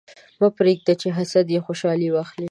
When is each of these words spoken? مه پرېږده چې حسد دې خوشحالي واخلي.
مه 0.39 0.47
پرېږده 0.57 0.93
چې 1.01 1.07
حسد 1.17 1.45
دې 1.49 1.59
خوشحالي 1.65 2.09
واخلي. 2.11 2.39